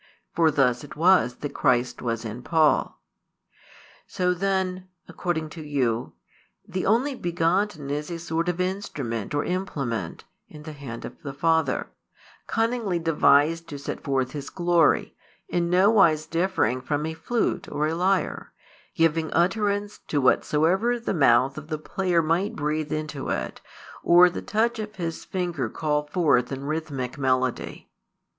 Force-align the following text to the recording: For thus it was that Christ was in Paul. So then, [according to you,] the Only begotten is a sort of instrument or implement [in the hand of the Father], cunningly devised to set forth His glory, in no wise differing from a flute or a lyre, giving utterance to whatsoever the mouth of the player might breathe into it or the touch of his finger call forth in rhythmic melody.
For 0.33 0.49
thus 0.49 0.83
it 0.83 0.95
was 0.95 1.35
that 1.35 1.53
Christ 1.53 2.01
was 2.01 2.25
in 2.25 2.41
Paul. 2.41 2.99
So 4.07 4.33
then, 4.33 4.87
[according 5.07 5.47
to 5.51 5.61
you,] 5.61 6.13
the 6.67 6.87
Only 6.87 7.13
begotten 7.13 7.91
is 7.91 8.09
a 8.09 8.17
sort 8.17 8.49
of 8.49 8.59
instrument 8.59 9.35
or 9.35 9.43
implement 9.45 10.23
[in 10.47 10.63
the 10.63 10.71
hand 10.73 11.05
of 11.05 11.21
the 11.21 11.33
Father], 11.35 11.91
cunningly 12.47 12.97
devised 12.97 13.67
to 13.69 13.77
set 13.77 14.03
forth 14.03 14.31
His 14.31 14.49
glory, 14.49 15.15
in 15.47 15.69
no 15.69 15.91
wise 15.91 16.25
differing 16.25 16.81
from 16.81 17.05
a 17.05 17.13
flute 17.13 17.69
or 17.71 17.85
a 17.85 17.93
lyre, 17.93 18.53
giving 18.95 19.31
utterance 19.33 19.99
to 20.07 20.19
whatsoever 20.19 20.99
the 20.99 21.13
mouth 21.13 21.59
of 21.59 21.67
the 21.67 21.77
player 21.77 22.23
might 22.23 22.55
breathe 22.55 22.91
into 22.91 23.29
it 23.29 23.61
or 24.01 24.31
the 24.31 24.41
touch 24.41 24.79
of 24.79 24.95
his 24.95 25.25
finger 25.25 25.69
call 25.69 26.07
forth 26.07 26.51
in 26.51 26.63
rhythmic 26.63 27.19
melody. 27.19 27.91